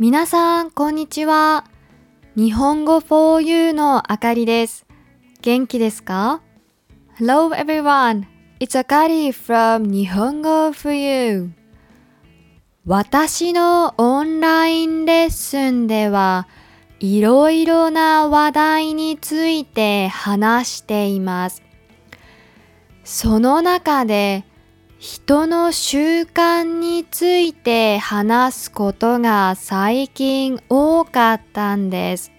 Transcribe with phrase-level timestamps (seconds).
[0.00, 1.64] 皆さん、こんにちは。
[2.36, 4.86] 日本語 for you のあかりです。
[5.42, 6.40] 元気ですか
[7.18, 8.22] ?Hello everyone.
[8.60, 11.50] It's Akari from 日本語 4U
[12.86, 16.46] 私のオンラインレッスンでは
[17.00, 21.60] いろいろな話題について話しています。
[23.02, 24.44] その中で
[24.98, 32.32] 人の習慣について話すことが最近多かったんです。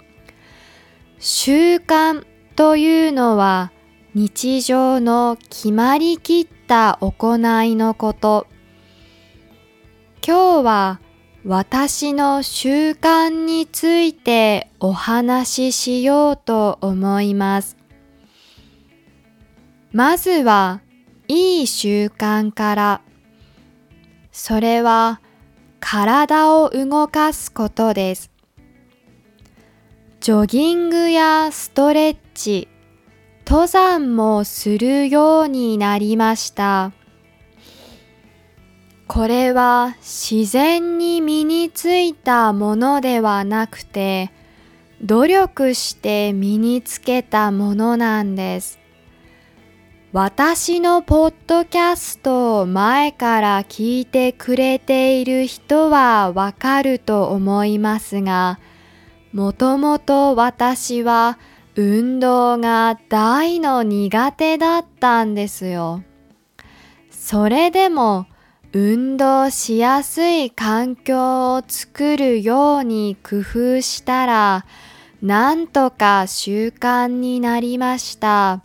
[1.20, 2.26] 習慣
[2.58, 3.72] というのは
[4.14, 8.46] 日常の決まりきった行いのこと。
[10.26, 11.00] 今日は
[11.46, 17.78] 私の習慣についてお話ししようと思います。
[19.94, 20.82] まずは
[21.32, 23.02] いい習慣から。
[24.32, 25.22] それは
[25.80, 28.32] 体を動かすことです。
[30.22, 32.68] ジョギングやストレッチ、
[33.46, 36.94] 登山もするようになりました。
[39.08, 44.32] これは自然に身についたものではなくて、
[45.04, 48.79] 努力して身につけたものなんです。
[50.12, 58.60] 私のポッドキャストを前から聞いてくれている人はわかると思いますが、
[59.34, 61.38] もともと私は
[61.76, 66.02] 運動が大の苦手だったんですよ。
[67.12, 68.26] それでも
[68.74, 74.66] 運動しやすい環境を作るように工夫したら、
[75.22, 78.64] なんとか習慣になりました。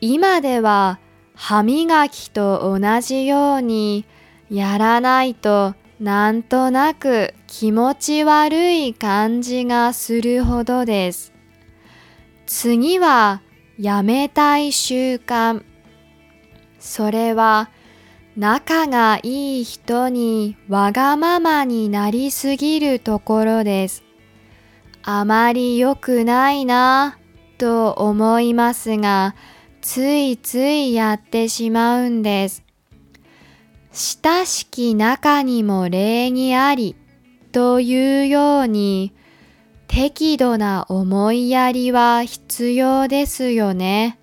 [0.00, 0.98] 今では
[1.34, 4.04] 歯磨きと同じように
[4.50, 11.32] やらないとなんとなく気持ち悪い感じがするほどです。
[12.46, 13.42] 次は
[13.78, 15.62] やめたい習慣。
[16.78, 17.70] それは
[18.36, 24.02] 仲がいい人にわがままになりすぎるところです。
[25.02, 27.18] あまり良くないな
[27.58, 29.34] と思いますが、
[29.82, 32.62] ついついやってしまうんです。
[33.92, 36.94] 親しき中にも礼儀あり
[37.52, 39.12] というように
[39.88, 44.18] 適度な思いやりは必要ですよね。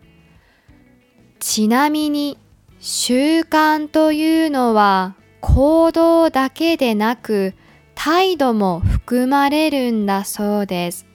[1.40, 2.38] ちなみに
[2.79, 7.53] 習慣というのは行動だけでなく
[7.96, 11.06] 態度も含まれるんだそうです。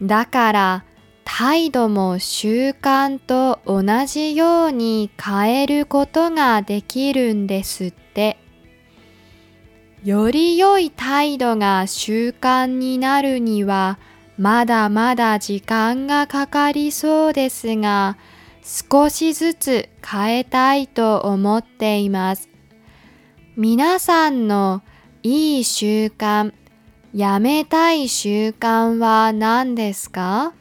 [0.00, 0.84] だから
[1.38, 8.38] 態度も習慣と同じように変えることができるんですって。
[10.02, 13.98] より良い態度が習慣になるには
[14.38, 18.16] まだまだ時間がかかりそうですが、
[18.62, 22.48] 少しずつ変えたいと思っています。
[23.58, 24.80] 皆さんの
[25.22, 26.54] いい習慣、
[27.12, 30.54] やめたい習慣は何ですか？